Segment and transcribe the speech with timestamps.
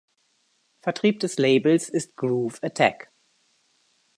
[0.79, 3.11] Vertrieb des Labels ist Groove Attack.